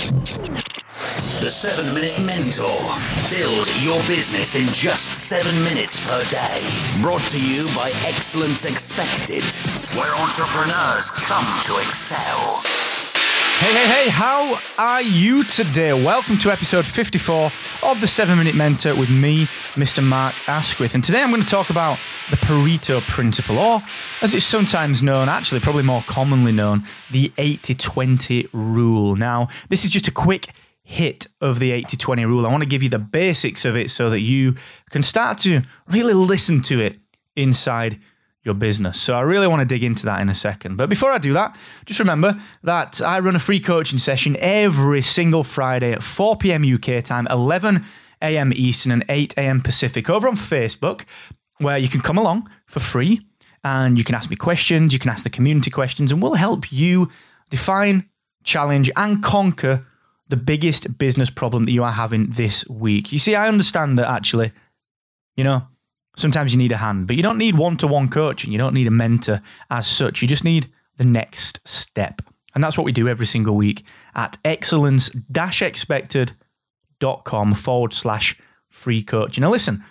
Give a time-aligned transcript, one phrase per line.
[0.00, 2.64] The 7 Minute Mentor.
[3.28, 6.64] Build your business in just 7 minutes per day.
[7.02, 9.44] Brought to you by Excellence Expected,
[10.00, 12.89] where entrepreneurs come to excel.
[13.60, 15.92] Hey, hey, hey, how are you today?
[15.92, 17.52] Welcome to episode 54
[17.82, 20.02] of the 7 Minute Mentor with me, Mr.
[20.02, 20.94] Mark Asquith.
[20.94, 21.98] And today I'm going to talk about
[22.30, 23.82] the Pareto Principle, or
[24.22, 29.14] as it's sometimes known, actually, probably more commonly known, the 80 20 rule.
[29.14, 30.48] Now, this is just a quick
[30.82, 32.46] hit of the 80 20 rule.
[32.46, 34.54] I want to give you the basics of it so that you
[34.88, 36.98] can start to really listen to it
[37.36, 38.00] inside
[38.42, 39.00] your business.
[39.00, 40.76] So I really want to dig into that in a second.
[40.76, 45.02] But before I do that, just remember that I run a free coaching session every
[45.02, 46.64] single Friday at 4 p.m.
[46.64, 47.84] UK time, 11
[48.22, 48.52] a.m.
[48.54, 49.60] Eastern and 8 a.m.
[49.60, 51.04] Pacific over on Facebook,
[51.58, 53.20] where you can come along for free
[53.62, 56.72] and you can ask me questions, you can ask the community questions, and we'll help
[56.72, 57.10] you
[57.50, 58.08] define,
[58.42, 59.84] challenge, and conquer
[60.28, 63.12] the biggest business problem that you are having this week.
[63.12, 64.52] You see, I understand that actually,
[65.36, 65.66] you know,
[66.16, 68.52] Sometimes you need a hand, but you don't need one to one coaching.
[68.52, 70.20] You don't need a mentor as such.
[70.22, 72.20] You just need the next step.
[72.54, 79.42] And that's what we do every single week at excellence expected.com forward slash free coaching.
[79.42, 79.84] Now, listen,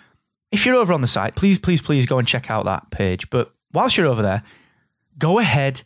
[0.52, 3.30] if you're over on the site, please, please, please go and check out that page.
[3.30, 4.42] But whilst you're over there,
[5.18, 5.82] go ahead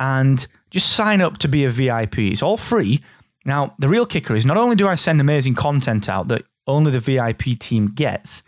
[0.00, 2.18] and just sign up to be a VIP.
[2.18, 3.02] It's all free.
[3.44, 6.90] Now, the real kicker is not only do I send amazing content out that only
[6.90, 8.42] the VIP team gets,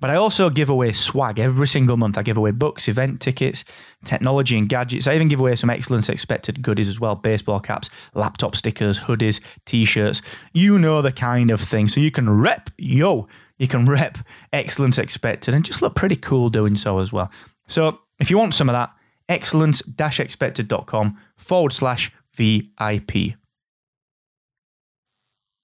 [0.00, 2.18] but I also give away swag every single month.
[2.18, 3.64] I give away books, event tickets,
[4.04, 5.06] technology and gadgets.
[5.06, 9.40] I even give away some excellence expected goodies as well baseball caps, laptop stickers, hoodies,
[9.64, 10.20] t shirts.
[10.52, 11.88] You know the kind of thing.
[11.88, 13.26] So you can rep, yo,
[13.58, 14.18] you can rep
[14.52, 17.30] excellence expected and just look pretty cool doing so as well.
[17.66, 18.90] So if you want some of that,
[19.28, 23.34] excellence expected.com forward slash VIP.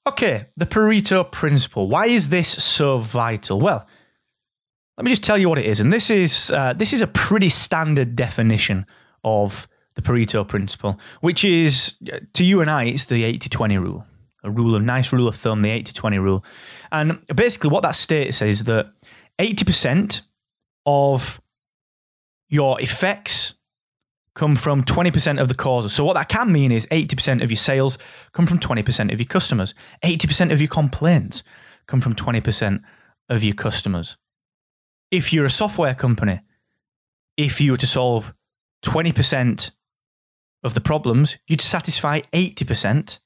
[0.07, 1.89] Okay, the Pareto principle.
[1.89, 3.61] Why is this so vital?
[3.61, 3.87] Well,
[4.97, 7.07] let me just tell you what it is, and this is uh, this is a
[7.07, 8.87] pretty standard definition
[9.25, 14.07] of the Pareto principle, which is uh, to you and I, it's the 80-20 rule,
[14.43, 16.45] a rule of nice rule of thumb, the 80-20 rule,
[16.91, 18.93] and basically what that states is that
[19.39, 20.23] eighty percent
[20.85, 21.41] of
[22.49, 23.55] your effects
[24.35, 25.93] come from 20% of the causes.
[25.93, 27.99] So what that can mean is 80% of your sales
[28.33, 29.75] come from 20% of your customers.
[30.03, 31.43] 80% of your complaints
[31.87, 32.83] come from 20%
[33.29, 34.17] of your customers
[35.13, 36.41] if you're a software company,
[37.37, 38.35] if you were to solve
[38.85, 39.71] 20%
[40.65, 43.21] of the problems, you'd satisfy 80%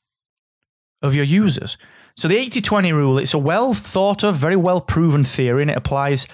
[1.00, 1.78] of your users.
[2.16, 5.70] So the 80 20 rule, it's a well thought of, very well proven theory, and
[5.70, 6.26] it applies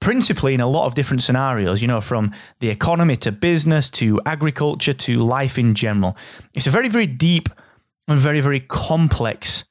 [0.00, 4.20] principally in a lot of different scenarios, you know, from the economy to business to
[4.24, 6.16] agriculture to life in general.
[6.54, 7.48] It's a very, very deep
[8.08, 9.64] and very, very complex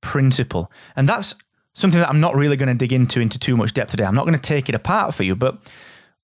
[0.00, 0.70] principle.
[0.94, 1.34] And that's
[1.78, 4.04] something that I'm not really going to dig into into too much depth today.
[4.04, 5.58] I'm not going to take it apart for you, but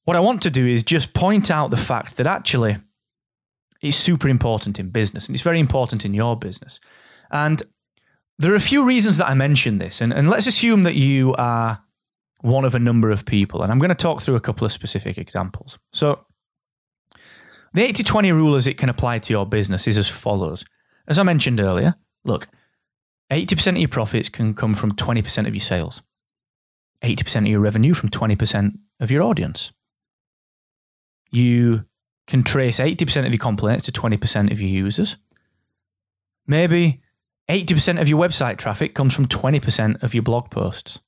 [0.04, 2.76] what I want to do is just point out the fact that actually
[3.80, 6.80] it's super important in business and it's very important in your business.
[7.30, 7.62] And
[8.38, 11.34] there are a few reasons that I mention this, and, and let's assume that you
[11.36, 11.80] are
[12.40, 14.72] one of a number of people, and I'm going to talk through a couple of
[14.72, 15.78] specific examples.
[15.92, 16.26] So,
[17.72, 20.64] the 80 20 rule as it can apply to your business is as follows.
[21.06, 21.94] As I mentioned earlier,
[22.24, 22.48] look,
[23.30, 26.02] 80% of your profits can come from 20% of your sales,
[27.02, 29.72] 80% of your revenue from 20% of your audience.
[31.30, 31.84] You
[32.26, 35.16] can trace 80% of your complaints to 20% of your users.
[36.46, 37.02] Maybe
[37.48, 41.00] 80% of your website traffic comes from 20% of your blog posts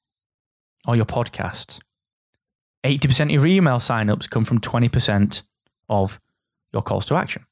[0.87, 1.81] or your podcasts.
[2.84, 5.43] 80% of your email signups come from 20%
[5.88, 6.21] of
[6.72, 7.47] your calls to action.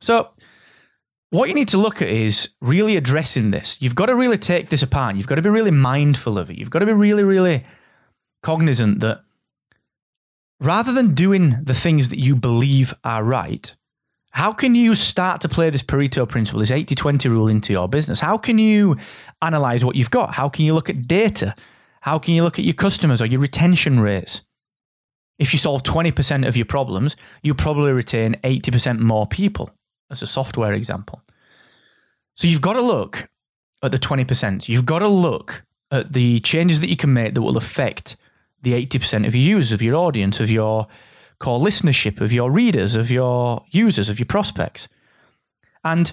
[0.00, 0.30] So,
[1.30, 3.76] what you need to look at is really addressing this.
[3.80, 5.16] You've got to really take this apart.
[5.16, 6.56] You've got to be really mindful of it.
[6.56, 7.64] You've got to be really, really
[8.42, 9.22] cognizant that
[10.60, 13.74] rather than doing the things that you believe are right,
[14.30, 17.88] how can you start to play this Pareto principle, this 80 20 rule into your
[17.88, 18.20] business?
[18.20, 18.96] How can you
[19.42, 20.34] analyze what you've got?
[20.34, 21.54] How can you look at data?
[22.00, 24.42] How can you look at your customers or your retention rates?
[25.38, 29.70] If you solve 20% of your problems, you probably retain 80% more people
[30.10, 31.22] as a software example.
[32.34, 33.28] So you've got to look
[33.82, 34.68] at the 20%.
[34.68, 38.16] You've got to look at the changes that you can make that will affect
[38.62, 40.86] the 80% of your users, of your audience, of your
[41.38, 44.88] core listenership, of your readers, of your users, of your prospects.
[45.84, 46.10] And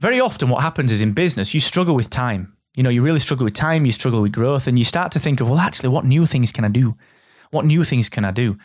[0.00, 2.56] very often what happens is in business, you struggle with time.
[2.76, 5.18] You know, you really struggle with time, you struggle with growth, and you start to
[5.18, 6.96] think of, well, actually, what new things can I do?
[7.50, 8.56] What new things can I do?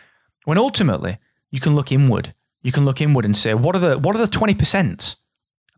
[0.45, 1.19] When ultimately,
[1.51, 4.19] you can look inward you can look inward and say, what are the what are
[4.19, 5.15] the twenty percent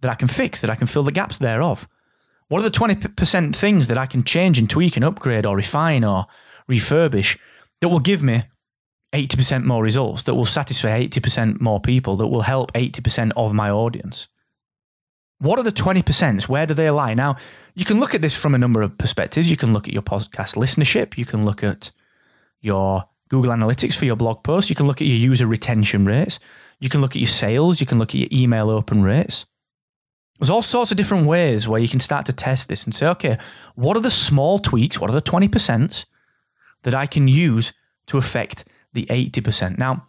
[0.02, 1.88] that I can fix, that I can fill the gaps thereof?
[2.52, 6.04] What are the 20% things that I can change and tweak and upgrade or refine
[6.04, 6.26] or
[6.70, 7.38] refurbish
[7.80, 8.44] that will give me
[9.14, 13.70] 80% more results, that will satisfy 80% more people, that will help 80% of my
[13.70, 14.28] audience?
[15.40, 16.50] What are the 20%?
[16.50, 17.14] Where do they lie?
[17.14, 17.38] Now,
[17.74, 19.50] you can look at this from a number of perspectives.
[19.50, 21.18] You can look at your podcast listenership.
[21.18, 21.92] You can look at
[22.60, 24.70] your Google Analytics for your blog posts.
[24.70, 26.38] You can look at your user retention rates.
[26.82, 27.80] You can look at your sales.
[27.80, 29.46] You can look at your email open rates.
[30.40, 33.08] There's all sorts of different ways where you can start to test this and say,
[33.10, 33.38] okay,
[33.76, 35.00] what are the small tweaks?
[35.00, 36.06] What are the 20%
[36.82, 37.72] that I can use
[38.08, 39.78] to affect the 80%?
[39.78, 40.08] Now,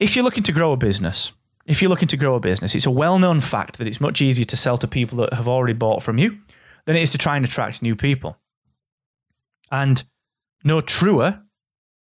[0.00, 1.32] if you're looking to grow a business,
[1.66, 4.22] if you're looking to grow a business, it's a well known fact that it's much
[4.22, 6.38] easier to sell to people that have already bought from you
[6.86, 8.38] than it is to try and attract new people.
[9.70, 10.02] And
[10.64, 11.42] no truer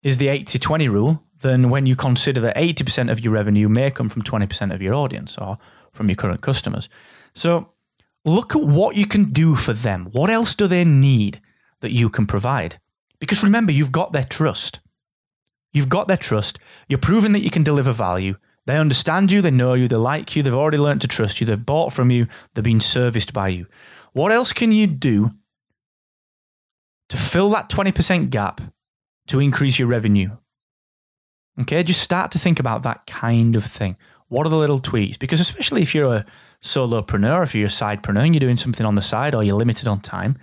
[0.01, 3.91] is the 80 20 rule than when you consider that 80% of your revenue may
[3.91, 5.57] come from 20% of your audience or
[5.91, 6.89] from your current customers.
[7.33, 7.73] So
[8.25, 10.07] look at what you can do for them.
[10.11, 11.41] What else do they need
[11.81, 12.79] that you can provide?
[13.19, 14.79] Because remember, you've got their trust.
[15.73, 16.59] You've got their trust.
[16.87, 18.35] You're proving that you can deliver value.
[18.65, 21.47] They understand you, they know you, they like you, they've already learned to trust you,
[21.47, 23.65] they've bought from you, they're being serviced by you.
[24.11, 25.31] What else can you do
[27.07, 28.59] to fill that 20% gap
[29.27, 30.31] to increase your revenue?
[31.59, 33.97] Okay, just start to think about that kind of thing.
[34.27, 35.17] What are the little tweaks?
[35.17, 36.25] Because especially if you're a
[36.61, 39.87] solopreneur, if you're a sidepreneur and you're doing something on the side or you're limited
[39.87, 40.37] on time,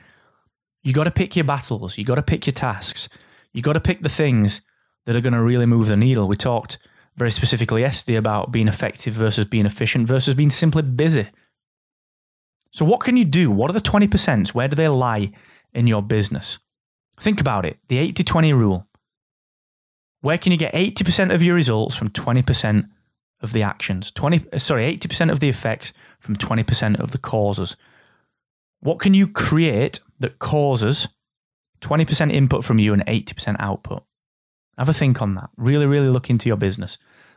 [0.82, 1.96] you got to pick your battles.
[1.96, 3.08] You got to pick your tasks.
[3.52, 4.60] You got to pick the things
[5.06, 6.28] that are going to really move the needle.
[6.28, 6.78] We talked
[7.16, 11.28] very specifically yesterday about being effective versus being efficient versus being simply busy.
[12.72, 13.50] So, what can you do?
[13.50, 14.52] What are the 20%?
[14.52, 15.30] Where do they lie
[15.72, 16.58] in your business?
[17.20, 18.88] Think about it the 80 20 rule.
[20.24, 22.88] Where can you get 80% of your results from 20%
[23.42, 24.10] of the actions?
[24.10, 27.76] 20, uh, sorry, 80% of the effects from 20% of the causes.
[28.80, 31.08] What can you create that causes
[31.82, 34.02] 20% input from you and 80% output?
[34.78, 35.50] Have a think on that.
[35.58, 36.96] Really, really look into your business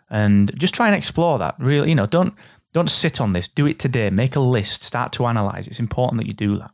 [0.09, 1.55] and just try and explore that.
[1.59, 2.35] Really, you know, don't
[2.71, 3.49] don't sit on this.
[3.49, 4.09] Do it today.
[4.11, 4.83] Make a list.
[4.83, 5.67] Start to analyze.
[5.67, 6.71] It's important that you do that.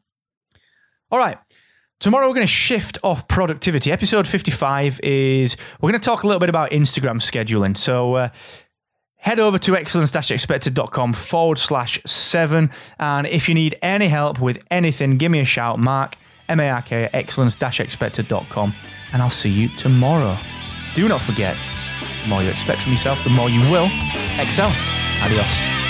[1.09, 1.39] All right.
[2.03, 3.89] Tomorrow we're going to shift off productivity.
[3.89, 7.77] Episode 55 is we're going to talk a little bit about Instagram scheduling.
[7.77, 8.29] So uh,
[9.15, 12.71] head over to excellence-expected.com forward slash seven.
[13.00, 15.79] And if you need any help with anything, give me a shout.
[15.79, 16.17] Mark,
[16.50, 18.73] M-A-R-K, excellence-expected.com.
[19.13, 20.38] And I'll see you tomorrow.
[20.95, 21.56] Do not forget,
[22.23, 23.89] the more you expect from yourself, the more you will
[24.41, 24.73] excel.
[25.23, 25.82] Adios.